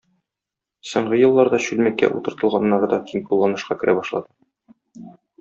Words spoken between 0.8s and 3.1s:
Соңгы елларда чүлмәккә утыртылганнары да